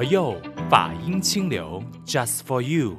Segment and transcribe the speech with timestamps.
[0.00, 0.34] 佛佑
[0.70, 2.96] 法音清流，Just for you。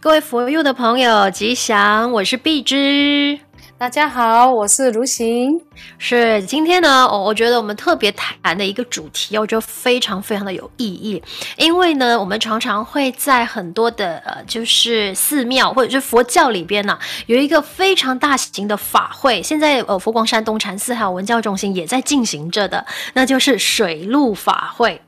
[0.00, 3.38] 各位佛佑的朋友，吉祥，我是碧芝。
[3.78, 5.52] 大家好，我是如行。
[5.98, 11.22] 是今天呢，我我觉得我们特别谈的一个主题，我觉得非常非常的有意义。
[11.56, 19.40] 因为呢，我们常常会在很多的呃，就是寺庙或者是佛教里边呢、啊，有一个非常大型的法会。
[19.40, 25.00] 现在呃，佛光山东禅寺还有文教中心也在进行着的，那就是水陆法会。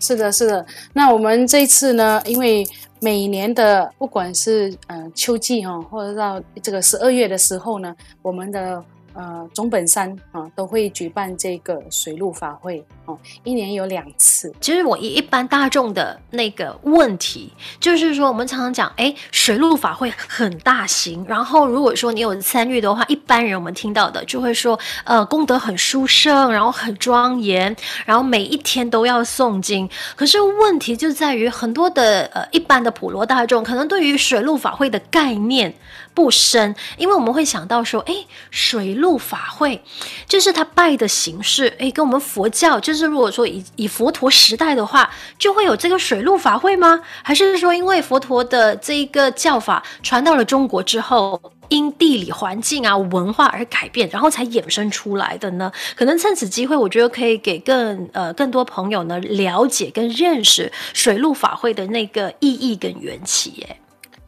[0.00, 0.64] 是的，是的。
[0.92, 2.66] 那我们这次呢，因为
[3.00, 8.84] 每年的不管是呃秋季哈，或者到这个十二月的时候呢，我们的。
[9.18, 14.54] 呃，中本山啊都会举办这个水陆法会哦，一年有两次。
[14.60, 27.74] 其实我一一般大众的那个问题，就是说我们常常讲，哎，水陆法会很大型，然后如果说你有参与的话，一般人我们听到的就会说，呃，功德很殊胜，然后很庄严，
[28.06, 29.90] 然后每一天都要诵经。
[30.14, 35.74] 可是问题就在于很多的呃一般的普罗大众，可能对于水陆法会的概念
[36.18, 38.12] 不深，因为我们会想到说，哎，
[38.50, 39.80] 水陆法会
[40.26, 45.08] 就是他拜的形式，哎，跟我们佛教就是如果说以以佛陀时代的话，
[45.38, 47.00] 就会有这个水陆法会吗？
[47.22, 55.70] 还是说因为佛陀的这一个教法传到了中国之后，因地理环境啊文化而改变，然后才衍生出来的呢？
[55.94, 63.64] 可能趁此机会，我觉得可以给更呃更多朋友呢了解跟认识水陆法会的那个意义跟缘起。
[63.68, 63.78] 哎，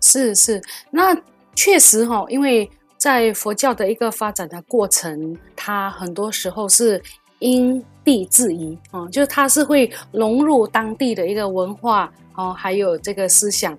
[0.01, 1.17] 是是，那。
[1.55, 7.03] 确实哈，因为在佛教的一个发展的过程，它很多时候是
[7.39, 13.79] 因地制宜啊，就是它是会融入当地的一个文化哦，还有这个思想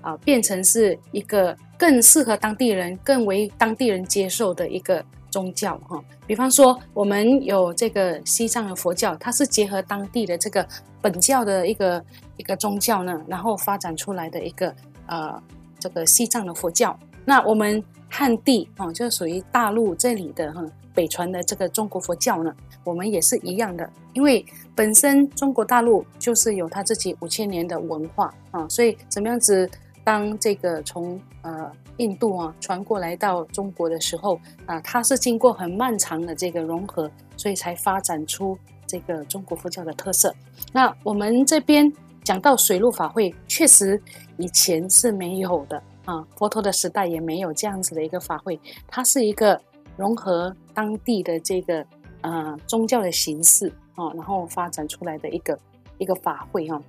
[0.00, 6.02] 啊，变成是一个更适合当地人、更为当地人接受的一个宗教哈。
[6.26, 10.66] 比方说，我们有这个西藏的佛教，它是结合当地的这个
[11.00, 12.04] 本教的一个
[12.36, 14.74] 一个宗教呢，然后发展出来的一个
[15.06, 15.42] 呃
[15.80, 16.96] 这个西藏的佛教。
[17.24, 20.64] 那我们汉地啊，就属于大陆这里的哈
[20.94, 22.54] 北传的这个中国佛教呢，
[22.84, 29.70] 我们也是一样的，因为本身中国大陆就是有它自己五千年的文化啊，所以怎么样子
[30.02, 40.34] 当这个从呃印度啊传过来到中国的时候啊，它是经过很漫长的这个融合，所以才发展出这个中国佛教的特色。
[40.72, 41.90] 那我们这边
[42.24, 44.00] 讲到水陆法会，确实
[44.36, 45.82] 以前是没有的。
[46.06, 48.58] 啊，佛陀的时代也没有这样子的一个法会，
[48.88, 49.60] 它是一个
[49.96, 51.84] 融合当地的这个
[52.22, 55.56] 呃宗教的形式啊，然后发展出来的一个
[55.98, 56.82] 一个法会哈。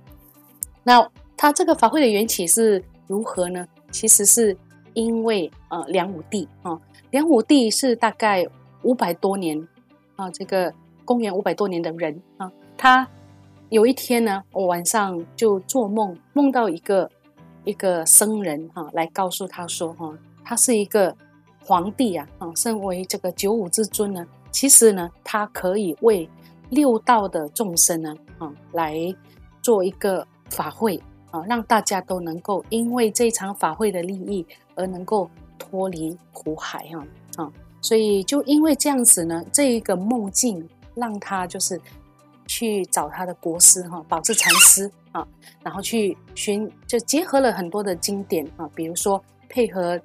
[0.82, 1.06] 那
[1.36, 3.68] 它这个法会的缘起是如何呢？
[3.92, 4.56] 其实是
[4.94, 8.44] 因为呃梁武帝啊，梁武帝是大概
[8.82, 9.68] 五百多年
[10.16, 10.72] 啊，这个
[11.04, 13.06] 公元五百多年的人啊，他
[13.72, 17.10] 有一天呢，我晚上就做梦，梦到一个。
[17.64, 20.12] 一个僧人哈，来告诉他说哈，
[20.44, 21.16] 他是一个
[21.64, 26.28] 皇帝啊，啊，身为这个九五之尊呢，其实呢，他可以为
[26.70, 28.96] 六道的众生呢，啊，来
[29.62, 31.00] 做一个法会
[31.30, 34.44] 啊，让大家都能够因为这场法会的利益
[34.74, 37.06] 而能够脱离苦海哈
[37.44, 41.80] 啊，所以就因为这样子呢，这一个梦境让他就是。
[42.46, 45.26] 去找他的国师哈，宝志禅师啊，
[45.62, 50.00] 然后去寻，就结合了很多的经典啊，比如说配合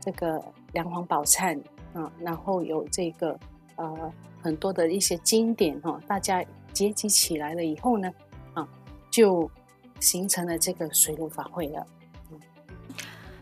[0.00, 0.42] 这个
[0.72, 1.60] 梁皇宝忏
[1.94, 3.38] 啊，然后有这个
[3.76, 8.10] 呃很多的一些经典哈，大家结集起来了以后呢，
[8.54, 8.68] 啊，
[9.10, 9.50] 就
[10.00, 11.86] 形成了这个水陆法会了。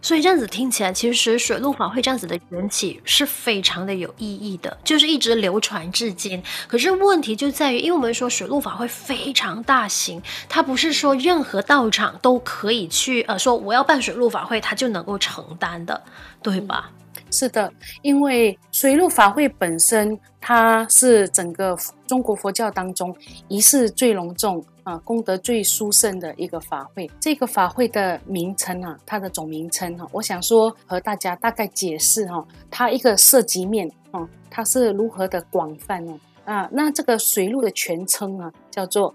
[0.03, 6.43] 所以这样子听起来，其实水陆法会这样子的缘起是非常的有意义的，就是一直流传至今。
[6.67, 16.03] 可是问题就在于，因为我们说水陆法会非常大型，它不是说任何道场都可以去呃说我要办水陆法会，它就能够承担的，
[16.43, 16.91] 对吧？
[17.31, 21.77] 是的，因为水陆法会本身它是整个
[22.07, 23.15] 中国佛教当中
[23.49, 27.11] 仪式最隆重啊，功德最殊胜的一个法会。
[27.21, 36.19] 这个法会的名称啊，它的总名称哈，我想说和大家大概解释哈，它一个涉及面啊，它是如何的广泛呢？
[36.45, 39.15] 啊，那这个水陆的全称啊，叫做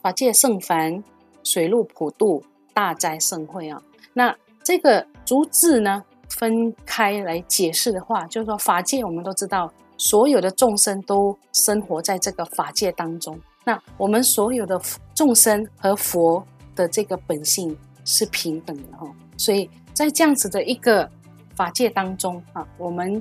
[0.00, 1.02] 法界圣凡
[1.42, 3.82] 水陆普渡大斋盛会啊。
[4.14, 6.02] 那这个逐字呢，
[6.36, 13.38] 分开来解释的话，就是说法界，我们都知道，所有的众生都生活在这个法界当中。
[13.64, 14.78] 那我们所有的
[15.14, 16.44] 众生和佛
[16.74, 21.10] 的这个本性是平等的哈，所以在这样子的一个
[21.54, 23.20] 法界当中啊，我们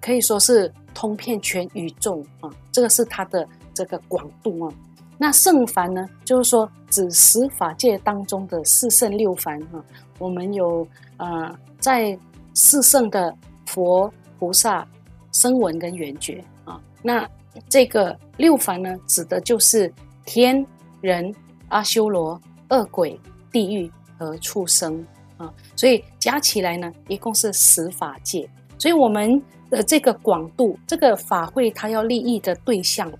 [0.00, 4.72] 可以说是通遍全宇宙啊，这个是它的这个广度啊。
[5.18, 9.84] 那圣凡呢，就是说指十法界当中的四圣六凡啊。
[10.18, 10.86] 我们有
[11.18, 12.18] 呃，在
[12.56, 13.32] 四圣的
[13.66, 14.84] 佛菩萨、
[15.30, 16.80] 声闻跟缘觉啊。
[17.02, 17.28] 那
[17.68, 19.92] 这个六凡呢，指的就是
[20.24, 20.66] 天
[21.00, 21.32] 人、
[21.68, 23.20] 阿修罗、恶鬼、
[23.52, 25.06] 地狱和畜生
[25.36, 25.52] 啊。
[25.76, 28.48] 所以加起来呢，一共是十法界。
[28.78, 33.12] 所以我们的这个广度，这个法会，它要利益的对象，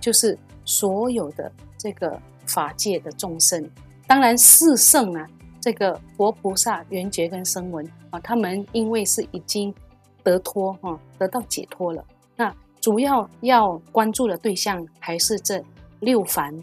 [0.00, 3.68] 就是所有的这个法界的众生。
[4.06, 5.26] 当然，四圣啊，
[5.60, 9.74] 这个佛菩萨、缘觉跟声闻啊，他们因为是已经
[10.22, 12.04] 得脱哈，得到解脱了。
[12.36, 15.62] 那主要要关注的对象还是这
[16.00, 16.54] 六凡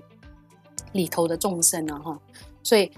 [0.93, 2.19] 里头的众生啊哈。
[2.63, 2.91] 所以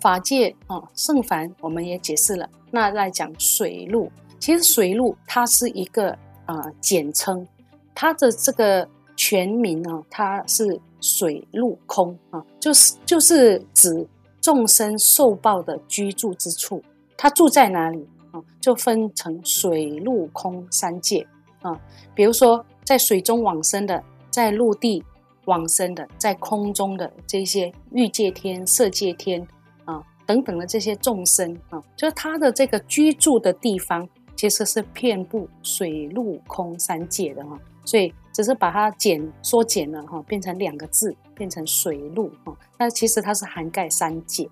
[0.00, 2.48] 法界啊，圣凡我们也解释了。
[2.70, 4.10] 那来讲水陆。
[4.40, 6.10] 其实水陆它是一个
[6.44, 7.46] 啊、呃、简称，
[7.94, 8.86] 它的这个
[9.16, 14.06] 全名啊，它是水陆空啊，就是就是指
[14.44, 16.82] 众生受报的居住之处，
[17.16, 18.38] 它住在哪里啊？
[18.60, 21.26] 就分成水陆空三界
[21.62, 21.80] 啊。
[22.14, 25.02] 比如说在水中往生的，在陆地
[25.46, 29.40] 往生的，在空中的这些欲界天、色界天
[29.86, 34.06] 啊等等的这些众生啊，就是他的这个居住的地方。
[34.36, 42.54] 其实是遍布水陆空三界的哈，所以只是把它简缩减了哈，变成两个字，变成水陆哈。
[42.76, 44.46] 那其实它是涵盖三界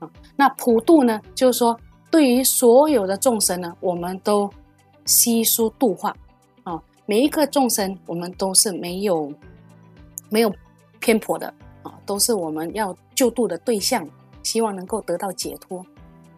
[0.00, 0.10] 啊。
[0.36, 1.78] 那普度呢，就是说
[2.10, 4.50] 对于所有的众生呢，我们都
[5.06, 6.14] 悉数度化
[6.64, 6.78] 啊。
[7.06, 9.32] 每一个众生，我们都是没有
[10.28, 10.52] 没有
[10.98, 11.46] 偏颇的
[11.82, 14.06] 啊，都是我们要救度的对象，
[14.42, 15.86] 希望能够得到解脱。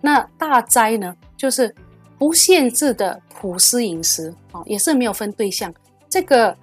[0.01, 1.75] 那大斋呢，就是。
[2.19, 5.75] 不限制的普施饮食啊，也是没有分对象。
[6.09, 6.57] 这个、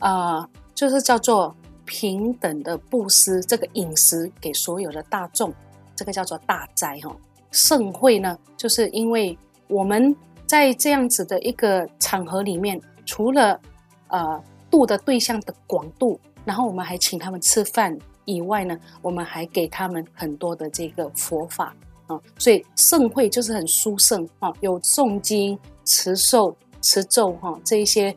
[0.00, 1.54] 呃，就是叫做
[1.84, 5.52] 平等的布施，这个饮食给所有的大众，
[5.94, 7.16] 这个叫做大斋哈。
[7.50, 9.36] 盛会呢，就是因为
[9.68, 10.14] 我们
[10.46, 13.60] 在这样子的一个场合里面，除了
[14.08, 21.74] 呃度的对象的广度，然后我们还请他们吃饭以外呢，我们还给他们很多的这个佛法。
[22.06, 28.16] 啊，所以盛会就是很殊胜啊，有诵经、持咒、持咒哈，这一些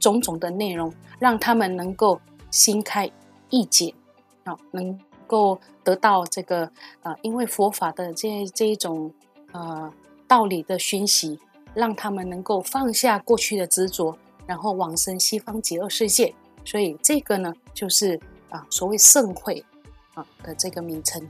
[0.00, 2.20] 种种的内容，让他们能够
[2.50, 3.08] 心开
[3.50, 3.94] 意解
[4.42, 4.98] 啊，能
[5.28, 6.68] 够得到这个
[7.02, 9.12] 啊，因为佛法的这这一种
[9.52, 9.92] 呃
[10.26, 11.38] 道理的熏习，
[11.74, 14.16] 让他们能够放下过去的执着，
[14.46, 16.34] 然后往生西方极乐世界。
[16.64, 18.18] 所以这个呢，就是
[18.48, 19.64] 啊，所谓盛会
[20.14, 21.22] 啊的这个名称。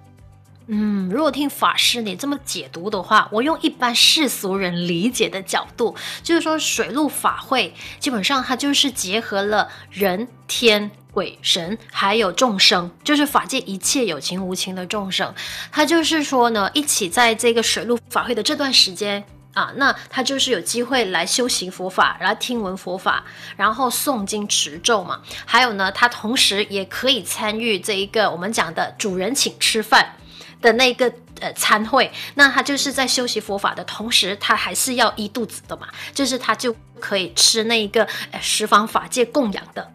[0.72, 15.34] 嗯，如果听法师你这么解读的话，我用一般世俗人理解的角度，就是说水陆法会基本上它就是结合了人、天、鬼、神，还有众生，就是法界一切有情无情的众生。
[15.72, 19.24] 他就是说呢，一起在这个水陆法会的这段时间
[19.54, 23.24] 啊，那他就是有机会来修行佛法，然后听闻佛法，
[23.56, 25.20] 然后诵经持咒嘛。
[25.44, 30.14] 还有呢，他同时也可以参与这一个我们讲的主人请吃饭。
[30.60, 39.92] 的那个呃参会，那他就是在修习佛法的同时，他还是要医肚子的嘛，就是他就可以吃那一个呃十方法界供养的。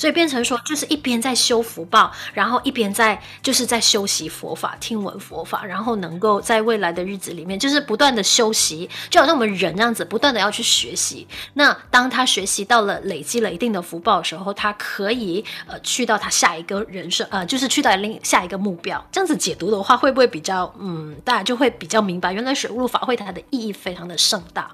[0.00, 11.28] 所以变成说，就是一边在修福报，然后一边在就是在修习佛法、听闻佛法，然后能够在未来的日子里面，就是不断的修习，就好像我们人这样子，不断的要去学习。
[11.52, 19.06] 那当他学习到了累积了一定的福报的时候，他可以呃去到他下一个人生，呃，就是去到另下一个目标。
[19.12, 24.70] 这样子解读的话，会不会比较嗯，大家就会比较明白，原来水陆法会它的意义非常的盛大。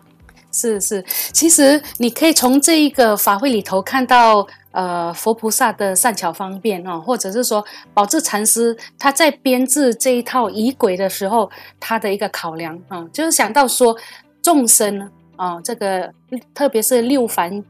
[0.52, 4.46] 是是，其实你可以从这一个法会里头看到。
[4.76, 7.64] 呃，佛菩萨的善巧方便啊，或者是说
[7.94, 13.96] 宝志禅师他在编制这一套仪轨的时候，他的一个考量啊，就是想到说
[14.42, 16.12] 众生啊，这个
[16.52, 17.64] 特别是六凡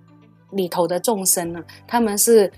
[0.51, 2.53] 里头的众生呢，他们是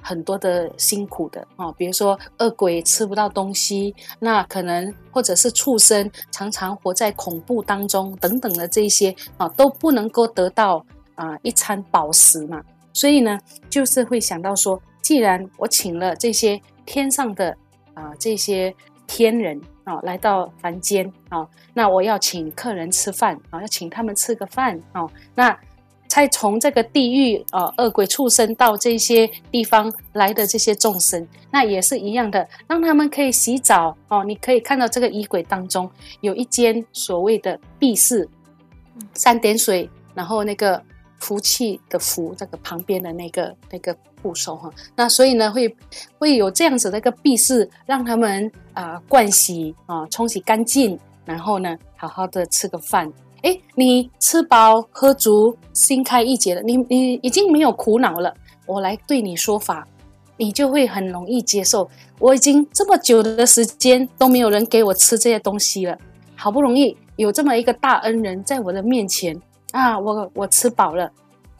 [0.00, 10.86] 很多的辛苦的啊，比如说恶鬼吃不到东西，那可能或者是畜生常常活在恐怖当中等等的这些啊，都不能够得到
[11.16, 12.62] 啊一餐饱食嘛。
[12.98, 13.38] 所以呢，
[13.70, 17.56] 就是会想到说，既然我请了这些天上的
[17.94, 18.74] 啊、这些
[19.06, 25.56] 天人啊、来到凡间啊、那我要请客人吃饭啊、要请他们吃个饭啊、那
[26.08, 34.24] 再从这个地狱啊、恶鬼畜生到这些地方来的这些众生，那也是一样的，让他们可以洗澡哦。
[34.24, 35.88] 你可以看到这个仪轨当中
[36.20, 38.28] 有一间所谓的闭室，
[39.14, 40.82] 三点水，然后那个。
[41.18, 44.70] 福气的福这个旁边的那个那个部首哈。
[44.96, 45.76] 那所以呢，会
[46.18, 53.12] 会有这样子的一个避世，让他们啊盥、洗啊冲洗干净，然后呢好好的吃个饭。
[53.42, 58.34] 哎，你吃饱喝足，心开意解了，你你已经没有苦恼了。
[58.66, 59.86] 我来对你说法，
[60.36, 61.88] 你就会很容易接受。
[62.18, 65.96] 我已经这么久的时间都没有人给我吃这些东西了，
[66.34, 69.40] 好不容易有这么一个大恩人在我的面前
[69.72, 71.10] 啊，我我吃饱了，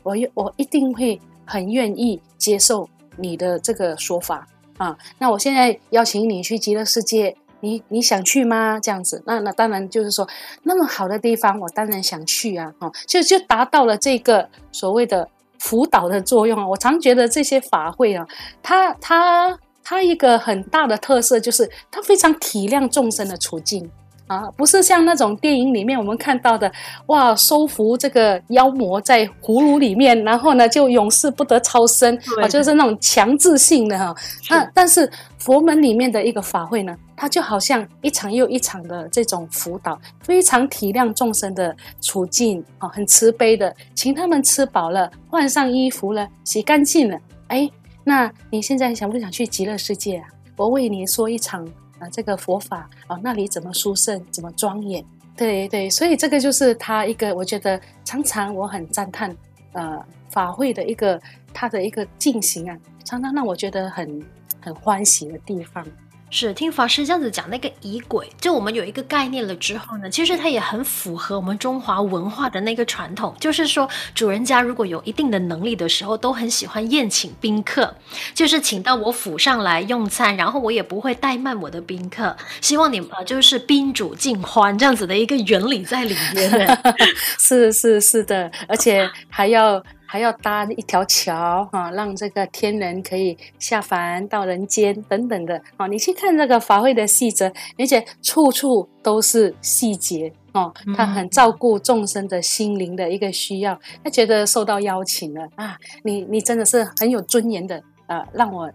[0.03, 4.47] 我我一定会很愿意接受你的这个说法
[4.77, 4.97] 啊。
[5.19, 7.37] 那我现在邀请你去极乐世界。
[7.61, 8.79] 你你想去吗？
[8.79, 10.25] 这样子，那那当然就是说，
[10.63, 12.73] 那么好的地方，我当然想去啊！
[12.79, 16.65] 哈，就就达到了这个所谓的辅导的作用啊。
[16.65, 18.25] 我常觉得这些法会啊，
[18.63, 23.91] 它它它一个很大的特色就是，它非常体谅众生的处境。
[24.29, 26.71] 啊，不是像那种电影里面我们看到的，
[27.07, 34.15] 哇，收服这个妖魔在葫芦里面，然后呢就永世不得超生啊，就是那种强制性的哈。
[34.51, 47.19] 那但是佛门里面的一个法会呢，它就好像一场又一场的这种辅导，非常体谅众生的处境啊，很慈悲的，请他们吃饱了，换上衣服了，洗干净了，
[47.49, 47.69] 哎，
[48.05, 50.29] 那你现在想不想去极乐世界啊？
[50.55, 51.67] 我为你说一场。
[51.99, 55.05] 啊，这个佛法啊，那里怎么殊胜，怎么庄严？
[55.37, 59.37] 对对，所以这个就是他一个，我觉得常常我很赞叹，
[59.73, 61.21] 呃，法会的一个
[61.55, 64.23] 他的一个进行啊，常常让我觉得很
[64.61, 65.87] 很欢喜的地方。
[66.31, 77.95] 是听法师这样子讲那个仪轨，就我们有一个概念了之后呢，其实它也很符合我们中华文化的那个传统，就是说主人家如果有一定的能力的时候，都很喜欢宴请宾客，
[78.35, 86.79] 就是请到我府上来用餐，然后我也不会怠慢我的宾客，希望你们就是宾主尽欢这样子的一个原理在里面。
[87.39, 89.83] 是是是的，而且还要。
[90.11, 95.87] 还要搭一条桥啊，让这个天人可以下凡到人间等等的啊。
[95.87, 100.73] 你去看这个法会的细则，而且处处都是细节哦。
[100.97, 105.77] 他很照顾众生的心灵的一个需要，他觉得受到邀请了啊。
[106.03, 108.73] 你你真的是很有尊严的啊，让我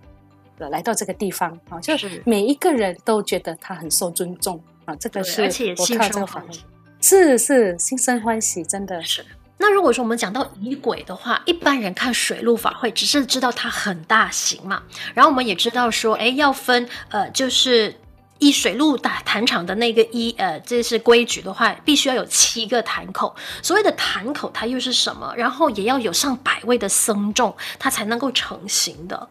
[0.60, 4.96] 来到这个地方啊，就是每一个人都觉得他很受尊重啊。
[4.98, 6.64] 这个是而且也心生欢喜，
[7.02, 9.26] 是是心生欢喜，真的是。
[9.66, 17.96] 那如果说我们讲到仪轨的话，一般人看水陆法会只是知道它很大型嘛，然后我们也知道说，哎，要分呃，就是
[18.40, 23.34] 一水陆打坛场的那个一呃，这是规矩的话，必须要有七个坛口。
[23.62, 25.34] 所谓的坛口，它又是什么？
[25.38, 29.30] 然后也要有上百位的僧众，它才能够成型的。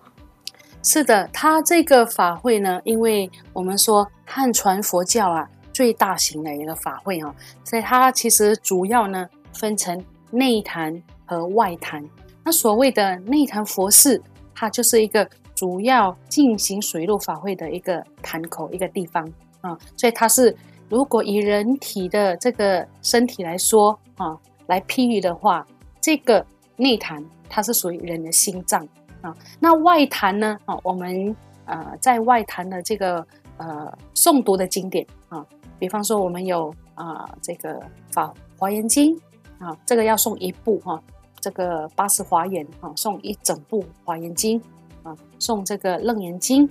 [0.83, 7.35] 是的，它这个法会呢，因为我们说汉传佛教啊最大型的一个法会啊，
[7.65, 10.03] 所以它其实主要呢分成。
[10.33, 12.03] 内坛和外坛，
[12.43, 14.21] 那所谓的内坛佛寺，
[14.55, 19.79] 它就是一个主要进行水陆法会的一个坛口，一个地方啊。
[19.95, 20.57] 所以它是，
[20.89, 24.37] 如果以人体的这个身体来说啊，
[24.67, 25.67] 来譬喻的话，
[26.01, 26.45] 这个
[26.77, 28.89] 内坛它是属于人的心脏
[29.21, 29.37] 啊。
[29.61, 31.37] 那外坛呢啊，我们
[31.67, 33.25] 呃在外坛的这个
[33.59, 35.47] 呃诵读的经典啊，
[35.79, 37.79] 比方说我们有啊这个
[38.11, 39.15] 法华严经。
[39.63, 41.01] 啊，这个要送一部哈，
[41.41, 44.61] 这个八十华严啊，送一整部华严经
[45.05, 46.69] 啊，送这个楞严经、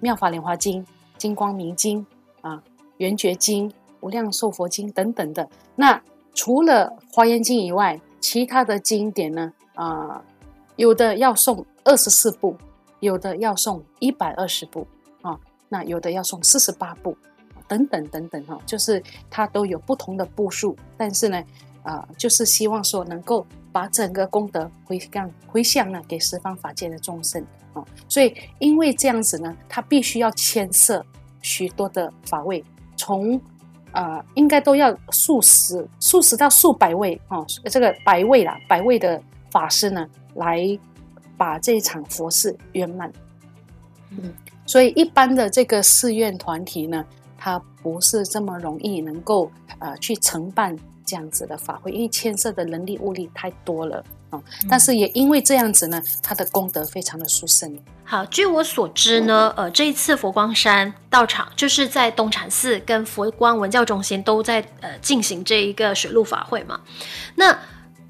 [0.00, 2.04] 妙法莲华经、金光明经
[2.42, 2.62] 啊、
[2.98, 5.48] 圆觉经、无量寿佛经等等的。
[5.76, 5.98] 那
[6.34, 10.22] 除了华严经以外，其他的经典呢啊，
[10.76, 12.54] 有的要送二十四部，
[13.00, 14.86] 有的要送一百二十部
[15.22, 17.16] 啊，那有的要送四十八部
[17.66, 21.42] 等等等等哈，就是它都有不同的部数，但是呢。
[21.84, 27.40] 啊、呃，就是希望说能够把整个功德回向回向呢给十方法界的众生
[27.72, 31.04] 啊、哦，所以因为这样子呢，他必须要牵涉
[31.42, 32.64] 许多的法位，
[32.96, 33.36] 从
[33.92, 40.78] 啊、呃、应该都要数十数十到数百位哦，这个百位啦，百位的法师呢来
[41.36, 43.12] 把这一场佛事圆满。
[44.10, 44.32] 嗯，
[44.64, 47.04] 所以一般的这个寺院团体呢，
[47.36, 49.50] 它不是这么容易能够
[49.80, 50.74] 呃去承办。
[51.14, 54.42] 这样子的法会，因为牵涉的人力物力太多了啊、嗯！
[54.68, 57.78] 但是也因为这样子呢，他的功德非常的殊胜。
[58.02, 66.80] 好，据我所知呢，呃，这一次佛光山道场就是在东禅寺跟佛光文教中心都在呃进行这一个水陆法会嘛。
[67.36, 67.56] 那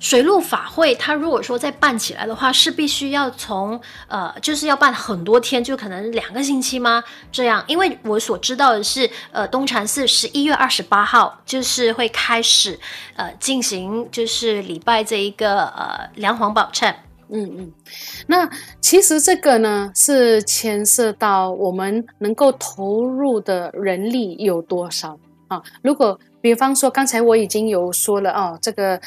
[0.01, 7.03] 水陆法会，它如果说再办起来的话，是必须要从呃，就是要办很多天，就可能两个星期吗？
[7.33, 12.79] 这样，因为我所知道的是，呃，东禅寺十一月二十八号就是会开始
[13.17, 16.95] 呃进行就是礼拜这一个呃梁皇宝忏。
[17.31, 17.73] 嗯嗯，
[18.27, 18.51] 那
[18.83, 25.63] 其实这个呢是牵涉到我们能够投入的人力有多少啊？
[25.83, 29.01] 如果比方说刚才我已经有说了哦，这个。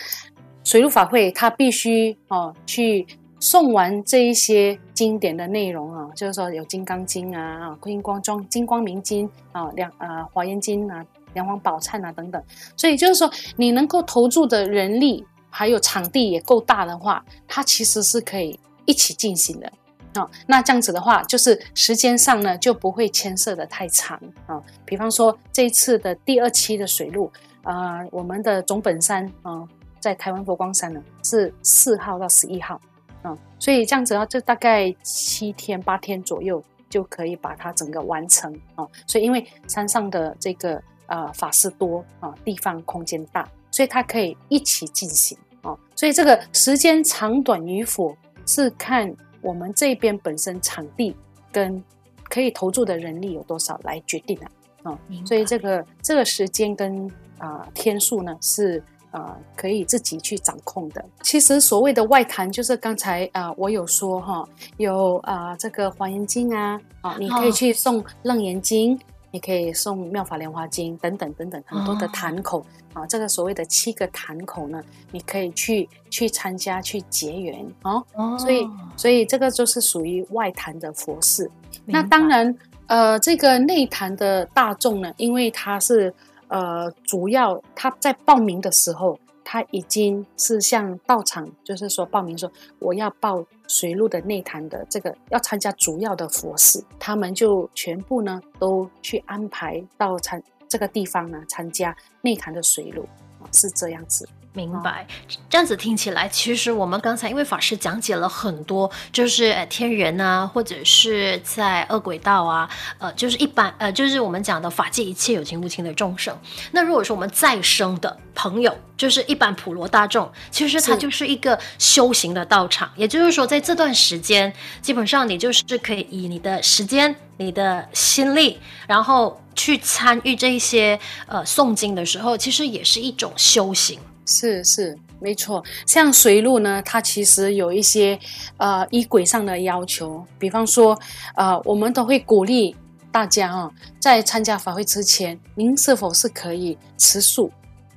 [0.68, 3.08] 水陆法会，他必须哦去
[3.40, 11.02] 诵完这一些经典的内容啊，就是说有《金刚经》啊、啊《金光装金光明经》啊、两啊《华严经》啊、
[11.34, 12.44] 《梁皇宝忏》啊等等。
[12.76, 19.72] 所以就是说，你能够投注的人力还有场地也够大的话，它其实是可以一起进行的
[20.16, 20.30] 啊。
[20.48, 24.62] 那这样子的话，就是时间上呢就不会牵涉得太长啊。
[24.84, 27.32] 比方说这一次的第二期的水陆
[27.64, 29.64] 啊，我们的总本山啊。
[30.08, 32.80] 在台湾佛光山呢，是四号到十一号，
[33.26, 38.88] 嗯，所以这样子啊，就大概七天八天左右就可以把它整个完成啊。
[39.06, 45.78] 所以因为山上的这个呃法师多啊，地方空间大，所以它可以一起进行啊。
[45.94, 51.14] 所以这个时间长短与否是看我们这边本身场地
[51.52, 51.84] 跟
[52.30, 54.46] 可以投注的人力有多少来决定的
[54.90, 54.98] 啊。
[55.26, 57.06] 所以这个这个时间跟
[57.40, 58.82] 啊、呃、天数呢是。
[59.12, 61.04] 啊、呃，可以自己去掌控的。
[61.22, 64.48] 其实所谓的外坛，就是刚才啊、呃，我有说哈，
[64.78, 68.98] 有啊、呃、这个《华严经》啊，啊，你可以去送《楞严经》，
[69.32, 73.06] 你可以送《妙法莲华经》等等等等很多的坛口啊。
[73.08, 78.04] 这个所谓的七个坛口呢，你可以去去参加去结缘哦。
[78.38, 81.50] 所以所以这个就是属于外坛的佛事。
[81.86, 86.14] 那当然，呃，这个内坛的大众呢，因为它是。
[86.50, 103.06] 呃，主要他在报名的时候，他已经是向道场，就是说报名说我要报水路的内坛的这个要参加主要的佛事，他们就全部呢都去安排到参这个地方呢参加内坛的水路，
[103.52, 104.28] 是这样子。
[104.54, 105.06] 明白，
[105.48, 112.68] 这样子听起来，其实我们刚才因为法师讲解了很多，就是呃天人啊，或者是在恶鬼道啊，
[112.98, 116.36] 呃，就是一般呃，就是我们讲的法界一切有情无情的众生。
[116.72, 122.90] 那如果说我们再生的朋友，就是一般普罗大众，其实它就是一个修行的道场。
[122.96, 134.00] 也就是说，在这段时间，基本上你就是可以以你的时间、你的心力，然后去参与这一些呃诵经的时候，其实也是一种修行。
[134.28, 138.20] 是是没错，像水陆呢，它其实有一些
[138.58, 141.00] 呃仪轨上的要求，比方说
[141.36, 142.76] 呃，我们都会鼓励
[143.12, 147.52] 大家啊、哦，在参加法会之前，您是否是可以持素？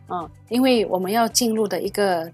[0.06, 0.26] 啊？
[0.48, 2.30] 因为我们要进入的一个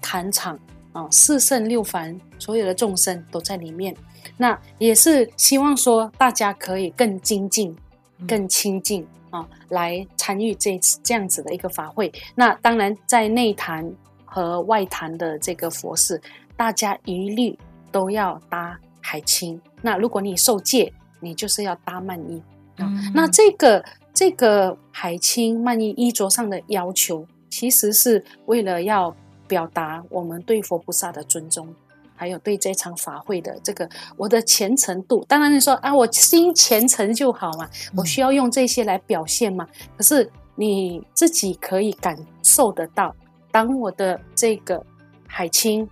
[0.00, 0.58] 坛场
[0.92, 3.94] 啊，四圣六凡所有的众生都在里面，
[4.36, 7.76] 那也是希望说大家可以更精进、
[8.26, 9.06] 更亲近。
[9.30, 12.12] 啊，来参与这次这样子的一个法会。
[12.34, 13.88] 那当然，在内坛
[14.24, 16.20] 和外坛的这个佛事，
[16.56, 17.56] 大家一律
[17.92, 19.60] 都要搭海青。
[19.80, 22.42] 那如果你受戒，你就是要搭曼衣。
[22.78, 29.14] 啊、嗯，那这个这个海青曼衣衣着上的要求，其实是为了要
[29.46, 31.72] 表达我们对佛菩萨的尊重。
[32.20, 39.66] 还有对这场法会的这个我的虔诚度，当然你说啊，我心虔诚就好嘛，我需要用这些来表现嘛。
[39.96, 43.16] 可是你自己可以感受得到，
[43.50, 44.84] 当我的这个
[45.26, 45.88] 海青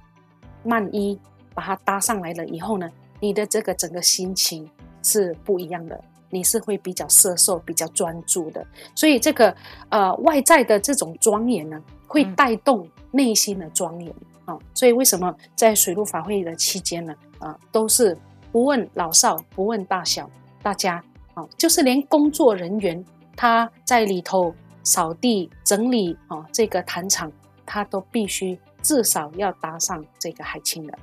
[0.66, 1.18] 縵衣
[1.54, 4.70] 把它搭上来了以后呢，你的这个整个心情
[5.02, 8.62] 是不一样的，你是会比较摄受、比较专注的。
[8.94, 9.56] 所以这个
[9.88, 14.14] 呃外在的这种庄严呢，会带动内心的庄严。
[14.44, 17.14] 啊，所以为什么在水陆法会的期间呢？
[17.38, 18.16] 啊，都是
[18.50, 20.30] 不问老少，不问大小，
[20.62, 23.04] 大家啊，就是连工作人员
[23.36, 27.30] 他在里头扫地整理啊，这个坛场，
[27.66, 30.98] 他都必须至少要搭上这个海青的。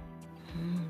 [0.55, 0.89] 嗯，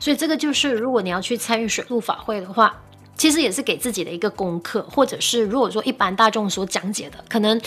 [0.00, 2.82] 所以这个就是，如果你要去参与水陆法会的话，
[3.16, 7.60] 其实也是给自己的一个功课，或者是如果说一般大众所讲解的，可能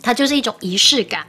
[0.00, 1.26] 它就是一种仪式感。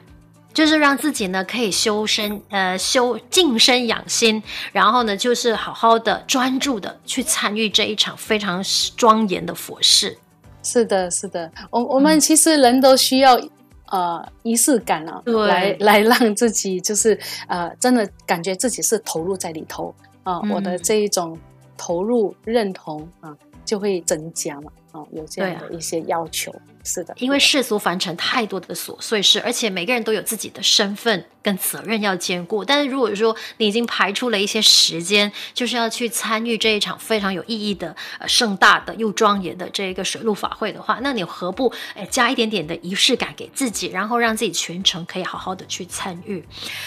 [0.53, 8.63] 就是让自己呢可以修身，呃，修静身养心，然后呢，就是好好的专注的去参与这一场非常
[8.95, 10.17] 庄严的佛事。
[10.61, 13.49] 是的，是的，我我们其实人都需要、嗯、
[13.87, 21.37] 呃仪式感啊，对来来让自己就是呃真的感觉自己是投入在里头啊，呃嗯、我的这一种
[21.75, 23.35] 投入认同啊
[23.65, 24.71] 就会增加嘛。
[24.93, 26.51] 哦，有这样的一些要求。
[26.51, 32.63] 啊、是的，因为世俗凡尘太多的琐碎事，而且每个人都有自己的身份跟责任要兼顾。
[32.63, 46.45] 但是如果说你已经排出了一些时间，就是要去参与这一场非常有意义的、呃盛大的又庄严的这一个水陆法会的话，那你何不诶加一点点的仪式感给自己，然后让自己全程可以好好的去参与？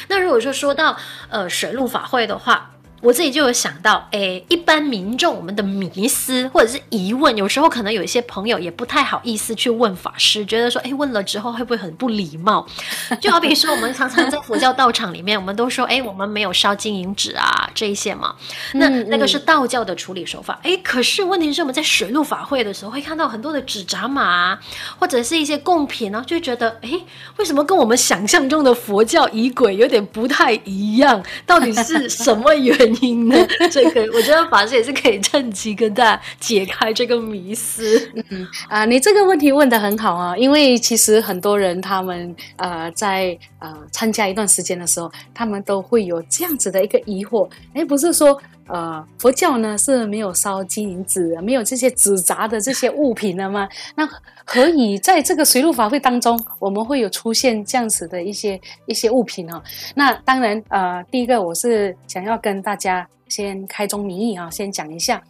[0.08, 0.96] 那如果说说到
[1.28, 12.66] 呃水陆法会的话，我自己就有想到，诶，一般民众我们的迷思或者是疑问，有时候可能有一些朋友也不太好意思去问法师，觉得说，诶，问了之后会不会很不礼貌？
[13.20, 18.35] 就好比说，我们常常在佛教道场里面，我们都说，诶，我们没有烧金银纸啊这一些嘛，
[18.74, 20.59] 那那个是道教的处理手法。
[20.62, 24.59] 诶，可是问题是我们在水陆法会的时候，会看到很多的纸扎马，啊
[24.98, 27.04] 或者是一些贡品呢，就觉得，诶，
[27.37, 31.22] 为什么跟我们想象中的佛教仪轨有点不太一样？
[31.44, 33.29] 到底是什么原因？
[33.29, 33.37] 呢，
[33.70, 38.11] 这个我觉得法师也是可以趁机跟大家解开这个迷思。
[38.31, 53.68] 嗯啊，你这个问题问的很好啊，因为其实很多人他们呃在呃参加一段时间的时候，他们都会有这样子的一个疑惑，哎，不是说呃佛教呢是没有烧金银纸，没有这些纸扎的这些物品的吗？
[53.94, 54.09] 那
[54.44, 59.62] 何以在这个水陆法会当中，我们会有出现这样子的一些一些物品呢？
[59.94, 65.22] 那当然，呃，第一个我是想要跟大家先开宗明义啊，先讲一下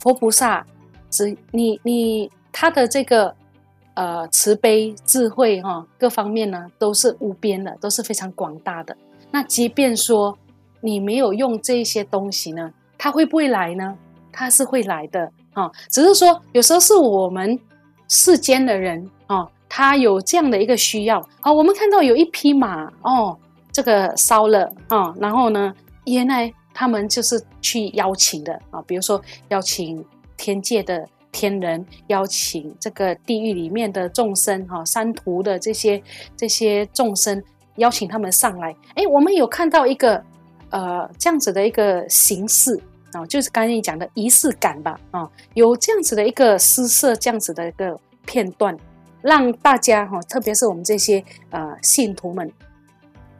[0.00, 0.66] 佛菩萨，
[1.10, 3.34] 只你你他的这个
[3.94, 8.96] 呃慈悲智慧哈，各方面呢都是无边的，都是非常广大的。
[9.30, 10.36] 那即便说
[10.80, 12.72] 你没有用这些东西呢，
[13.04, 13.94] 他会不会来呢？
[14.32, 17.60] 他是会来的啊，只是说有时候是我们。
[18.06, 21.50] 世间的人啊，他有这样的一个需要啊。
[21.50, 23.36] 我们看到有一匹马哦，
[23.72, 30.04] 这个烧了啊，然后呢，原来他们就是去邀请的啊、比如说邀请
[30.36, 36.00] 天界的天人，邀请这个地狱里面的众生哈、三途的这些
[36.36, 37.42] 这些众生，
[37.76, 38.76] 邀请他们上来。
[38.94, 40.22] 哎，我们有看到一个
[40.68, 42.78] 呃这样子的一个形式。
[43.16, 48.76] 哦，就是刚才你讲的仪式感吧，啊、有这样子的一个施设，这样子的一个片段，
[49.22, 52.50] 让大家哈、特别是我们这些呃信徒们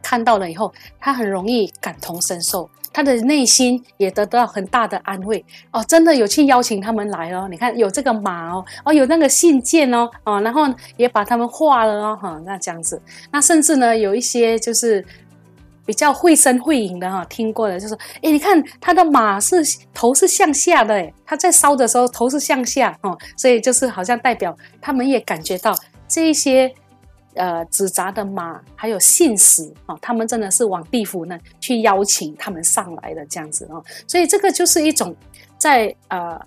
[0.01, 5.43] 看到了以后，他很容易感同身受，他的内心也得到很大的安慰。
[5.71, 10.63] 哦，真的有去邀请他们来哦，你看有这个马哦，哦有那个信件哦，哦，然后
[10.97, 15.05] 也把他们画了哦，哈、那这样子，那甚至呢有一些就是。
[15.85, 19.57] 比较绘声绘影的哈，听过的，就是说，哎，你看他的马是
[19.93, 25.75] 头是向下的，哎，他在烧的时候头是向下哦，所以就是好像代表他们也感觉到
[26.07, 26.73] 这一些
[27.35, 35.15] 呃纸扎的马还有信使啊，他们真的是往地府呢去邀请他们上来的这样子哦，所以这个就是一种
[35.57, 36.39] 在呃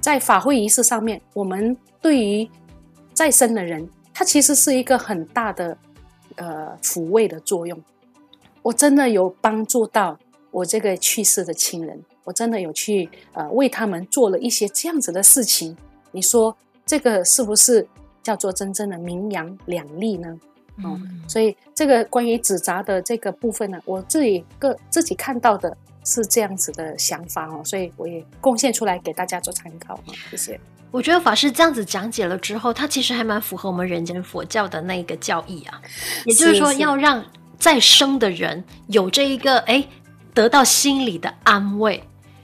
[0.00, 2.48] 在法会仪式上面，我们对于
[3.12, 5.76] 在生的人，他其实是一个很大的
[6.36, 7.78] 呃抚慰的作用。
[8.66, 10.18] 我真的有帮助到
[10.50, 15.76] 我这个去世的亲人，我真的有去呃为他们做了一些这样子的事情。
[16.10, 17.86] 你说这个是不是
[18.24, 20.36] 叫做真正的名扬两利呢？
[20.78, 29.96] 嗯，所以这个关于纸扎的这个部分呢，我自己个自己看到的是这样子的想法哦，所以我也贡献出来给大家做参考。
[30.28, 30.60] 谢谢。
[30.90, 35.80] 我觉得法师这样子讲解了之后，他其实还蛮符合我们人间佛教的那个教义啊，
[36.24, 37.24] 也就是说要让。
[37.58, 39.86] 再生的人有这一个哎，
[40.34, 42.02] 得到心理的安慰，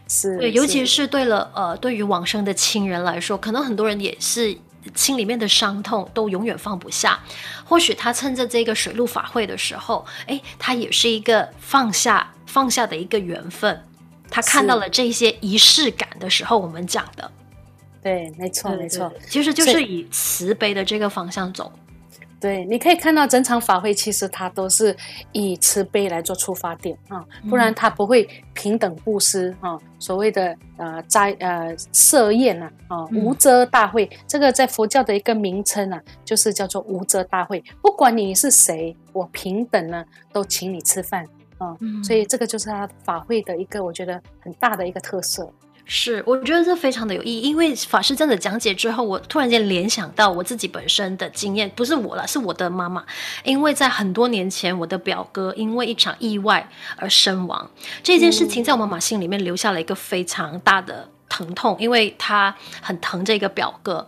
[0.08, 4.56] 是对，尤其是对了呃，对于往生的亲人来说，可能很多人也是
[4.94, 7.20] 心里面的伤痛都永远放不下。
[7.64, 13.84] 或许他趁着这个水陆法会的时候，哎，他也是一个放下放下的一个缘分。
[14.30, 17.30] 他看到了这些仪式感的时候，我们讲的，
[18.02, 21.70] 对，没错，没错，其实就是以慈悲的这个方向走。
[22.42, 24.94] 对，你可以看到整场法会，其实它都是
[25.30, 29.78] 以慈悲来做出发点啊，不然它不会平等布施啊。
[30.00, 37.62] 所谓的呃斋呃设宴呐啊，无遮大会，这个在佛教的一个名称啊，就是叫做无遮大会。
[37.80, 41.24] 不管你是谁，我平等呢，都请你吃饭
[41.58, 41.76] 啊。
[42.02, 45.48] 所以这个就是它法会的一个我觉得很大的一个特色。
[45.84, 53.04] 是，我觉得这非常的有意义，因为法师这样的讲解之后，我突然间联想到我自己本身的经验，不是我了，是我的妈妈，
[53.44, 57.70] 因为在很多年前，我的表哥因为一场意外而身亡，
[58.02, 64.06] 这件事情在我妈妈心里面留下了一个非常大的疼痛，因为他很疼这个表哥。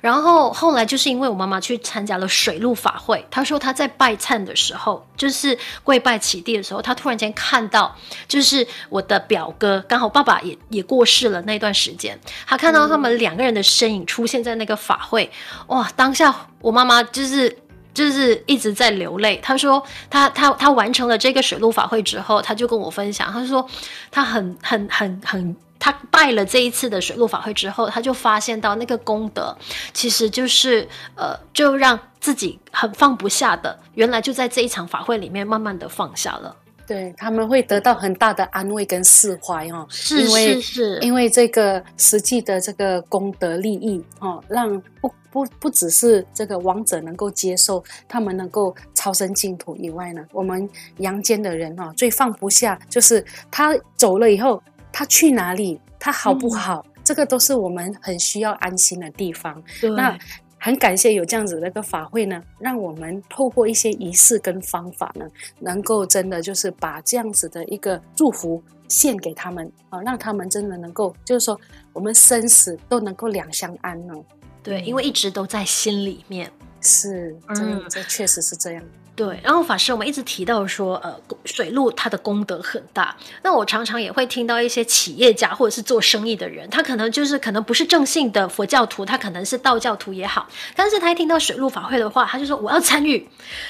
[0.00, 7.94] 然后后来就是因为我妈妈去参加了水陆法会，她说她在拜忏的时候，就是跪拜起地的时候，她突然间看到，
[8.26, 15.30] 就是我的表哥刚好爸爸也也过世了那段时间，她看到他们两个人的身影出现在那个法会，
[15.68, 15.88] 哇！
[15.94, 17.56] 当下我妈妈就是。
[17.94, 19.38] 就是一直在流泪。
[19.40, 23.64] 他说他他他完成了这个水陆法会之后，他就跟我分享，他说
[24.10, 29.54] 他很很很很，他拜了这一次的水陆法会之后，他就发现到那个功德
[29.92, 36.56] 其实就是呃，就让自己很放不下的，原来就在这一场法会里面慢慢的放下了。
[36.86, 50.66] 对，他们会得到很大的安慰跟释怀哦，是因为是是，因为这个实际的这个功德利益哦，让不不不只是这个王者能够接受，他们能够超生净土以外呢，我们
[50.96, 54.62] 阳间的人哦，最放不下就是他走了以后，
[54.94, 59.62] 他去哪里，他好不好，嗯、这个都是我们很需要安心的地方。
[59.80, 60.16] 对那。
[60.56, 65.26] 很感谢有这样子的一个法会呢，让我们透过一些仪式跟方法呢，
[65.60, 71.60] 能够真的就是把这样子的一个祝福献给他们啊，让他们真的能够，就是说
[71.92, 74.24] 我们生死都能够两相安哦。
[74.62, 76.50] 对，因为一直都在心里面。
[76.80, 78.82] 是，这嗯，这确实是这样。
[79.16, 83.16] 对，然后法师，我们一直提到说，呃，水路它的功德很大。
[83.42, 93.28] 那我常常也会听到一些企业家或者是做生意的人，他可能就是可能不是正信的佛教徒，他可能是道教徒也好，但是他一听到水路法会的话，他就说我要参与。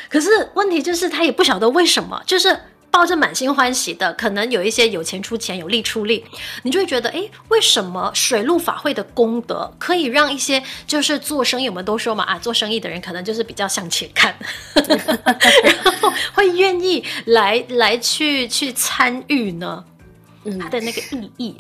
[0.09, 2.59] 可是问题就是他也不晓得为什么，就是。
[2.95, 6.25] 抱着满心欢喜的，可能有一些有钱出钱，有力出力，
[6.63, 14.33] 你就会觉得，哎，为什么水陆法会的功德可以让一些就是做生意，我们都说嘛，啊，做生意的人可能就是比较向前看，
[14.87, 19.85] 然后会愿意来来去去参与呢？
[20.45, 21.57] 嗯，他的那个意义，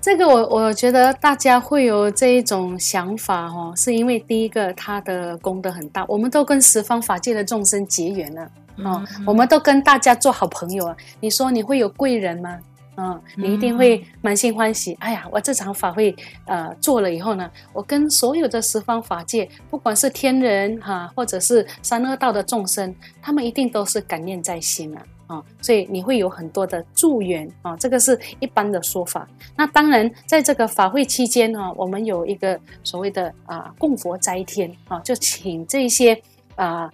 [0.00, 8.50] 这个我我觉得大家会有这一种想法哦，是因为第一个他的功德很大，我们都跟十方法界的众生结缘了。
[8.78, 10.96] 哦，我们都跟大家做好朋友啊！
[11.20, 12.58] 你说你会有贵人吗？
[12.96, 14.94] 嗯，你一定会满心欢喜。
[15.00, 25.02] 哎呀，我这场法会呃做了以后呢，我跟所有的十方法界，不管是天人哈、啊，或者是三恶道的众生，他们一定都是感念在心啊！
[25.28, 29.26] 啊，所以你会有很多的助缘啊，这个是一般的说法。
[29.56, 36.20] 那当然，在这个法会期间呢，我们有一个所谓的啊供佛斋天啊，就请这些
[36.56, 36.92] 啊，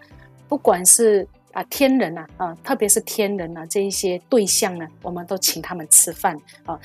[0.49, 1.27] 不管是
[1.59, 6.79] 啊，天人呐、啊，啊，特别是天人呐、啊，这一些对象呢，我们都请他们吃饭啊，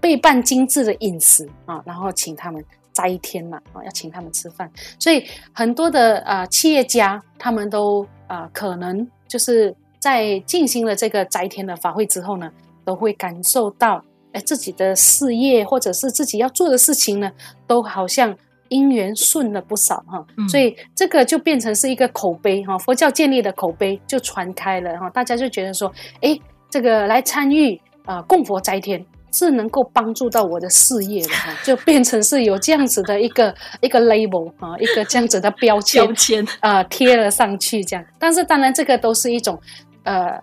[0.00, 4.70] 备办精致的饮食啊，然后请他们斋天嘛，啊，要请他们吃饭。
[4.96, 12.48] 所以很多的啊企业家，他们都啊可能就是在进行了这个斋天的法会之后呢，
[12.84, 17.32] 都会感受到，哎，自己的事业或者是自己要做的事情呢，
[17.66, 18.36] 都好像。
[18.72, 26.38] 因缘顺了不少哈，所以这个就变成是一个口碑哈，佛教建立的口碑就传开了哈，大家就觉得说，哎，
[26.70, 36.46] 这个来参与啊供佛斋天是能够帮助到我的事业的哈， 就变成是有这样子的一个一个 label 啊，一个这样子的标签标签。
[36.60, 39.60] 啊贴了上去这样，但是当然这个都是一种
[40.04, 40.40] 呃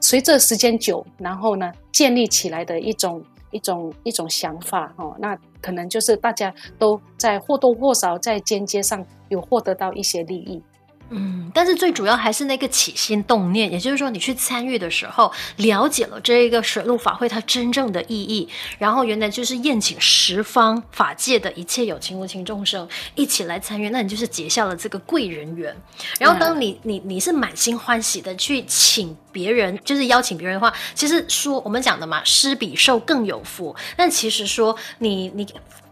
[0.00, 3.22] 随着时间久，然后呢建立起来的一种。
[3.50, 10.62] 一种一种想法哦，那可能就是大家都在或多或少在间接上有获得到一些利益。
[11.10, 25.74] 嗯，但是最主要还是那个起心动念，也就是说，你去参与的时候，了解了这一个水陆法会它真正的意义，然后原来就是宴请十方法界的一切有情无情众生一起来参与，那你就是结下了这个贵人缘。
[26.20, 33.74] 然后当你、嗯、你你是满心欢喜的去请别人，就是邀请别人的话，其实说我们讲的嘛，施比受更有福。
[33.96, 35.46] 但其实说你你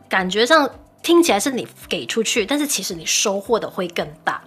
[0.09, 0.69] 感觉上
[1.03, 4.43] 听起来是你给出去，但是其实你收获的会更大。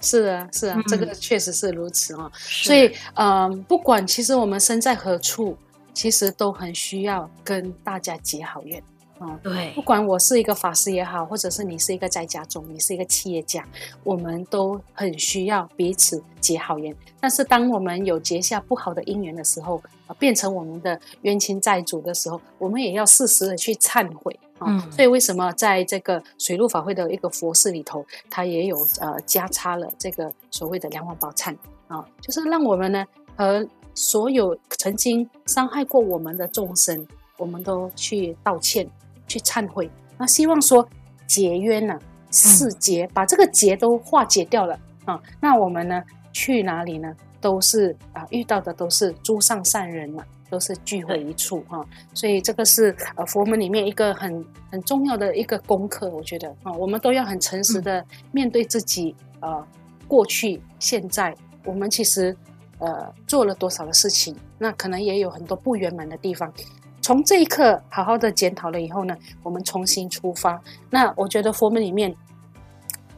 [0.00, 2.30] 是啊，是啊，嗯、这个确实是如此啊。
[2.34, 5.56] 是所以，嗯、呃，不管其实我们身在何处，
[5.92, 8.82] 其实都很需要跟大家结好缘
[9.18, 9.38] 啊。
[9.42, 13.66] 对，不管我是一个法师也好，或者是你是一个在家中，你是一个企业家，
[14.04, 16.94] 我们都很需要彼此结好缘。
[17.20, 24.38] 但是，当我们有结下不好的因缘的时候，啊，变成我们的冤亲债主的时候，我们也要适时的去忏悔。
[24.60, 33.04] 嗯，所以为什么在这个水陆法会的一个佛事里头，它也有呃加插了这个所谓的梁皇宝忏啊，就是让我们呢
[33.36, 38.88] 和所有曾经伤害过我们的众生，我们都去道歉，
[39.26, 40.88] 去忏悔，那希望说
[41.26, 47.14] 结冤呢、啊，释结，把这个结都化解掉了啊，那我们呢去哪里呢？
[47.40, 51.86] 都是啊遇到的都是诸上善人嘛，都是聚会一处哈、嗯。
[52.14, 59.66] 所以这个是呃佛门里面一个很很重要的一个功课，我觉得啊，我们都要很诚实的面对自己，呃，
[60.06, 62.36] 过去现在我们其实
[62.78, 66.52] 呃做了多少的事情，那可能也有很多不圆满的地方。
[67.00, 70.60] 从这一刻好好的检讨了以后呢，我们重新出发。
[70.90, 72.14] 那我觉得佛门里面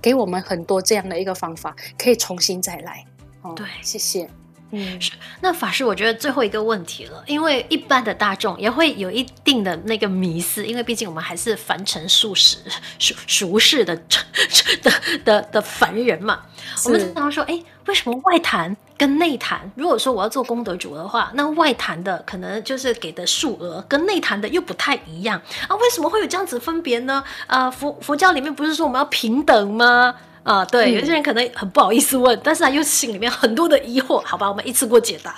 [0.00, 3.04] 给我们很多这样的一个方法，可以重新再来。
[3.42, 4.28] 哦，对，谢谢。
[4.72, 5.10] 嗯，是。
[5.40, 12.58] 那法师，我觉得最后一个问题了，因为一般的大众也会有一定的那个迷思，因为毕竟我们还是凡尘俗世、
[13.00, 13.96] 俗俗世的
[14.80, 14.92] 的
[15.24, 16.42] 的的凡人嘛。
[16.84, 19.68] 我们经常说，哎，为什么外坛跟内坛？
[19.74, 25.74] 如果说我要做功德主的话，那外坛的可能就是给的数额跟内坛的又不太一样啊？
[25.74, 27.24] 为什么会有这样子分别呢？
[27.48, 30.14] 啊，佛佛教里面不是说我们要平等吗？
[30.42, 34.24] 啊，对，有些人可能很不好意思问，嗯、但是他又心里面很多的疑惑。
[34.24, 35.34] 好吧，我们一次过解答。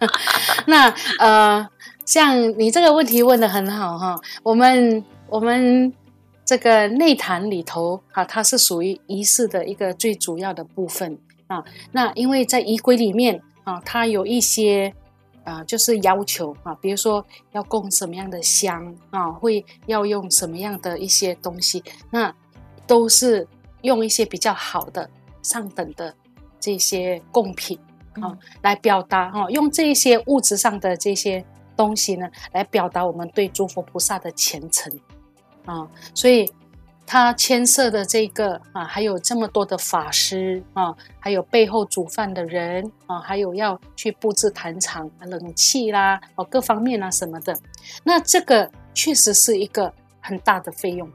[0.66, 1.66] 那呃，
[2.04, 5.90] 像你这个问题问的很好哈，我们我们
[6.44, 11.64] 这个内坛里头啊，它是属于仪式的一个最主要的部分啊。
[11.92, 14.92] 那因为在仪轨里面啊，它有一些
[15.42, 22.32] 啊，就是要求啊，比如说要供什么样的香啊，会要用什么样的一些东西，那
[22.86, 23.48] 都是。
[23.82, 25.08] 用一些比较好的、
[25.42, 26.14] 上等的
[26.58, 27.78] 这些贡品
[28.14, 31.44] 啊、嗯，来表达哈，用这些物质上的这些
[31.76, 34.92] 东西呢，来表达我们对诸佛菩萨的虔诚
[35.64, 35.86] 啊。
[36.14, 36.50] 所以，
[37.06, 47.56] 他牵涉的这个啊，还有这么多的法师啊，还有背后煮饭的人啊，还有要去布置坛场、冷气啦，哦，各方面啊什么的。
[48.04, 51.08] 那这个确实是一个很大的费用。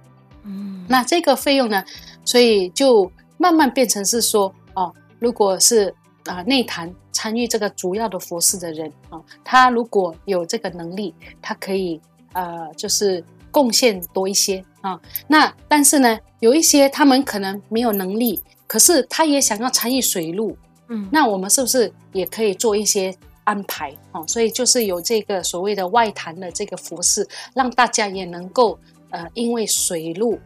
[0.45, 1.83] 嗯，那这个费用呢？
[2.25, 5.93] 所以就慢慢变成是说，哦，如果是
[6.25, 11.99] 啊内坛参与这个主要的佛事的人啊，他如果有这个能力，他可以
[12.31, 14.97] 呃，就是贡献多一些啊。
[15.27, 24.25] 那但是呢，有一些他们可能没有能力，可是他也想要参与水路，嗯，那我们是不是也可以做一些安排啊？
[24.27, 28.79] 所以就是有这个所谓的外坛的这个佛事，让大家也能够。
[29.13, 30.39] 呃，因为水路，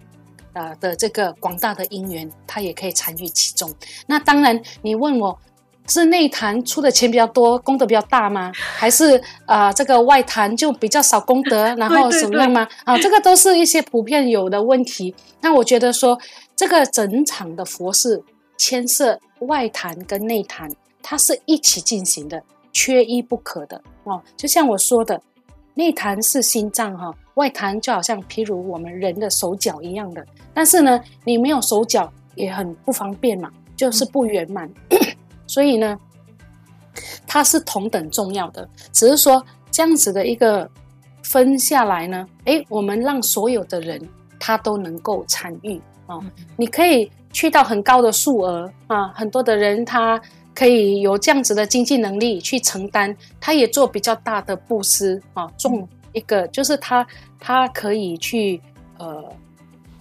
[0.52, 3.74] 呃的这个广大的因缘，他也可以参与其中。
[4.08, 5.40] 那当然，你问我
[5.88, 8.52] 是内坛出的钱比较多，功德比较大吗？
[8.78, 12.68] 还是呃这个外坛就比较少功德，然后怎么样吗？
[12.84, 15.16] 啊，这个都是一些普遍有的问题。
[15.40, 16.20] 那我觉得说，
[16.58, 18.22] 这个整场的佛事
[18.58, 20.70] 牵涉外坛跟内坛，
[21.02, 24.22] 它是一起进行的，缺一不可的哦。
[24.36, 25.22] 就像我说的。
[25.80, 35.00] 内坛是心脏哈，外坛就好像譬如我们人的手脚一样的，但是呢，你没有手脚也很不方便嘛，就是不圆满，嗯、
[35.48, 35.98] 所以呢，
[37.26, 40.70] 它是同等重要的，只是说这样子的一个
[41.24, 44.02] 分下来呢，诶，我们让所有的人
[44.40, 46.20] 他都能够参与啊，
[46.56, 50.22] 你可以去到很高的数额啊，很多的人他。
[50.58, 57.06] 可以有这样子的经济能力去承担，他也做比较大的布施啊，种一个就是他
[57.40, 58.62] 他可以去
[58.98, 59.24] 呃，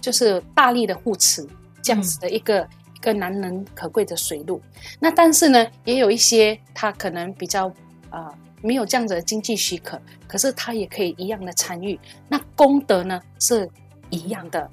[0.01, 1.47] 就是大力的护持
[1.81, 4.61] 这样子的一个、嗯、一个难能可贵的水路。
[4.99, 7.67] 那但是呢，也有一些他可能比较
[8.09, 11.99] 啊、呃、没有这样子的经济许可，可是他也可以一样的参与。
[12.27, 13.69] 那功德呢是
[14.09, 14.69] 一样的，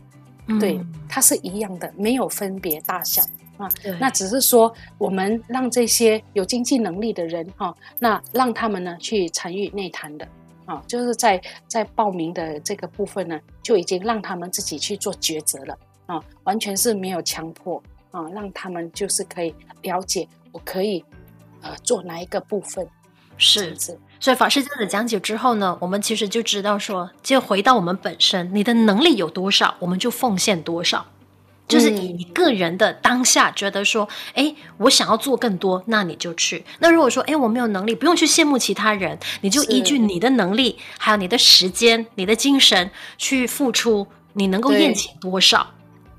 [0.49, 3.23] 嗯、对，它是一样的，没有分别大小。
[3.57, 3.69] 啊，
[4.01, 10.27] 那只是说我们让这些有经济能力的人哈，那让他们呢去参与内坛的，
[10.67, 21.05] 啊，就是在在报名的这个部分呢，就已经让他们自己去做抉择了啊，完全是没有强迫啊，让他们就是可以了解我可以
[21.63, 22.87] 呃做哪一个部分，
[23.37, 23.99] 是是。
[24.21, 31.05] 所以法师这样子讲解之后呢，我们其实就知道说，就回到我们本身，你的能力有多少，我们就奉献多少。
[31.67, 36.65] 就是以你个人的当下觉得说，哎、嗯，我想要做更多，那你就去。
[36.79, 45.67] 那如果说，哎，我没有能力，不用去羡慕其他人，你就依据你的能力，还有你的时间、你的精神去付出，你能够宴请多少？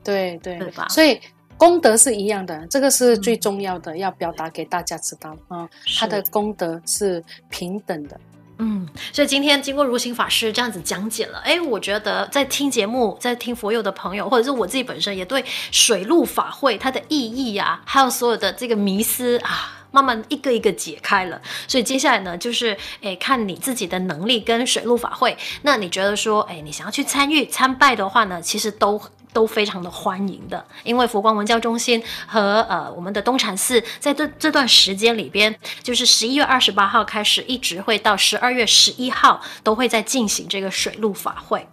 [0.04, 0.88] 对对，对吧？
[0.90, 1.20] 所以
[1.58, 8.20] 功德是一样的，这个是最重要的，嗯、要表达给大家知道啊，他的功德是平等的。
[8.58, 21.42] 嗯，所以今天经过如行法师这样子讲解了，哎，我觉得在听节目、在听佛友的朋友，或者是我自己本身，也对水陆法会它的意义啊，还有所有的这个迷思啊，慢慢一个一个解开了。
[21.68, 29.02] 所以接下来呢，就是哎，看你自己的能力跟水陆法会，那你觉得说，哎，你想要去参与参拜的话呢，其实都。
[29.36, 41.68] 都非常的欢迎的，因为佛光文教中心和呃我们的东禅寺在这这段时间里边，就是十一月二十八号开始，一直会到十二月十一号，都会在进行这个水陆法会。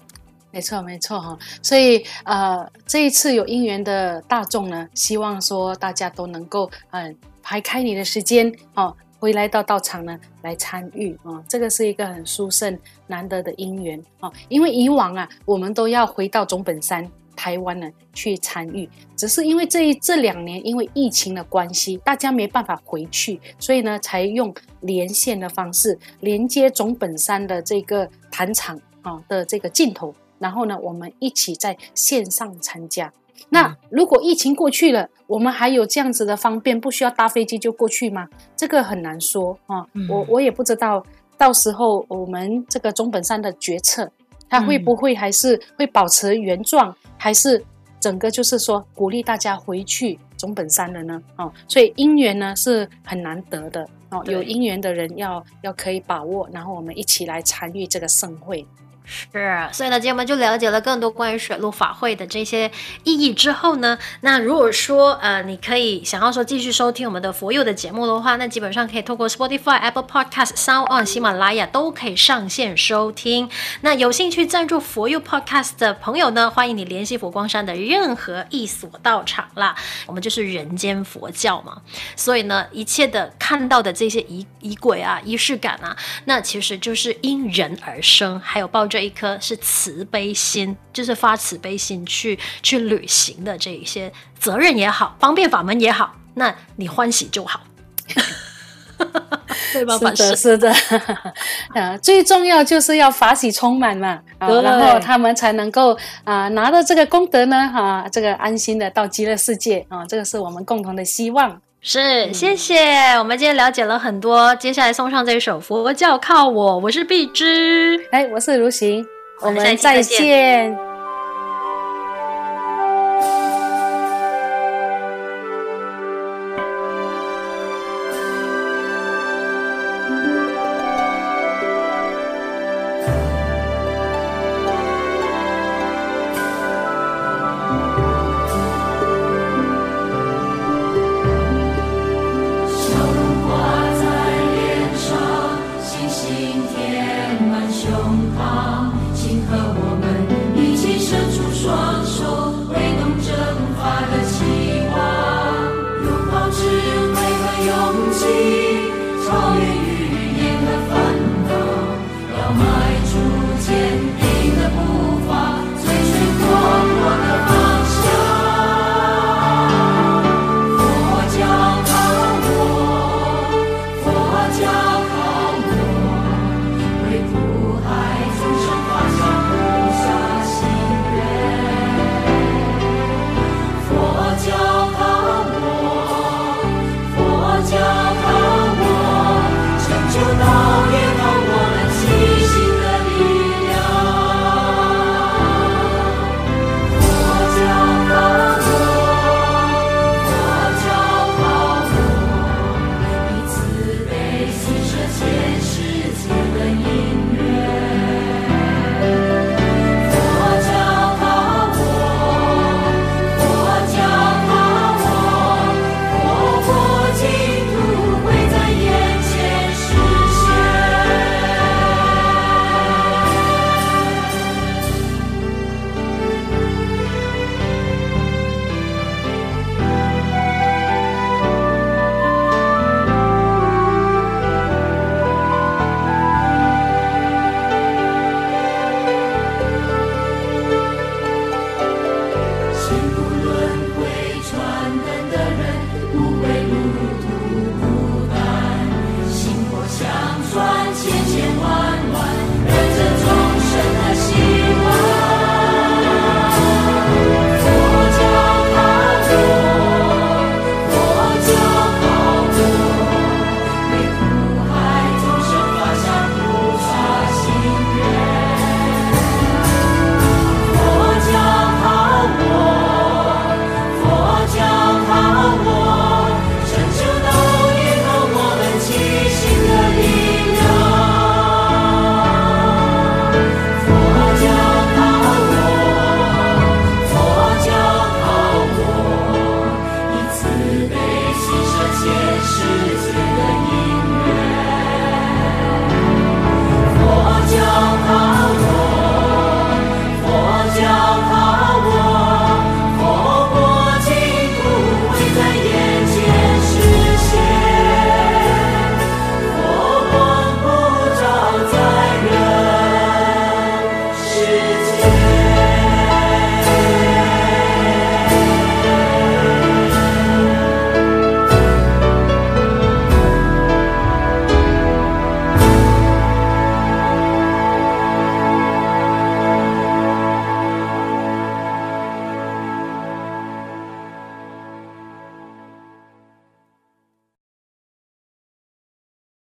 [0.50, 8.94] 没错，没错哈，所以呃这一次有因缘的大众呢，希望说大家都能够嗯、排开你的时间哦。
[9.20, 14.32] 回来到道场呢，来参与啊、哦，这个是一个很殊胜难得的因缘啊、哦。
[14.48, 33.12] 因为以往啊，我们都要回到总本山台湾呢去参与，只是因为这一这两年因为疫情的关系，大家没办法回去，所以呢，才用连线的方式连接总本山的这个坛场啊的这个镜头，然后呢，我们一起在线上参加。
[33.48, 38.28] 那如果疫情过去了，我们还有这样子的方便，不需要搭飞机就过去吗？
[38.56, 39.84] 这个很难说啊。
[40.08, 41.04] 我我也不知道，
[41.36, 44.10] 到时候我们这个总本山的决策，
[44.52, 47.64] 它会不会还是会保持原状，还是
[47.98, 51.22] 整个就是说鼓励大家回去总本山了呢？
[51.36, 58.62] 哦，所以姻缘呢是很难得的哦，有姻缘的人要要可以把握，然后我们一起来参与这个盛会。
[59.04, 62.70] 是，所以呢，今天我们就了解了更多关于水陆法会的这些
[63.04, 73.50] 意义之后呢，那如果说呃，你可以想要说继续收听我们的佛佑的节目的话，那基本上可以透过 Spotify、Apple Podcast、Sound On、喜马拉雅都可以上线收听。
[73.80, 79.74] 那有兴趣赞助佛佑 Podcast 的朋友呢，欢迎你联系佛光山的任何一所道场啦。
[80.06, 81.82] 我们就是人间佛教嘛，
[82.16, 89.02] 所以呢，一切的看到的这些仪仪轨啊、仪式感啊，那其实就是因人而生，还有抱着。
[89.02, 97.62] 一颗是慈悲心，就是发慈悲心去去履行的这一些责任也好，方便法门也好，那你欢喜就好，
[99.72, 99.98] 对吧？
[99.98, 100.72] 是的，是的，
[101.74, 111.60] 啊，最重要就是要法喜充满嘛，啊，然后他们才能够啊拿到这个功德呢，哈，这个安心的到极乐世界啊，这个是我们共同的希望。
[111.84, 112.78] 是，谢谢。
[113.18, 119.04] 我们今天了解了很多，接下来送上这首《佛教靠我》，我是碧芝，哎，我是如行，
[119.40, 120.91] 我们再见。